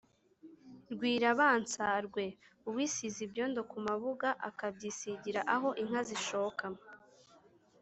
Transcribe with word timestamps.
rwirabanzarwe: 0.91 2.23
uwisize 2.67 3.19
ibyondo 3.27 3.59
ku 3.71 3.77
mabuga 3.87 4.29
akabyisigira 4.49 5.41
aho 5.55 5.69
inka 5.81 6.01
zishoka 6.09 6.65